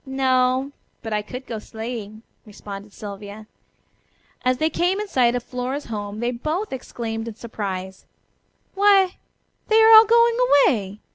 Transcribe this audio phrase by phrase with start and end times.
[0.03, 0.71] "No,
[1.03, 3.45] but I could go sleighing," responded Sylvia.
[4.43, 8.07] As they came in sight of Flora's home they both exclaimed in surprise:
[8.73, 9.17] "Why,
[9.67, 10.99] they are all going away!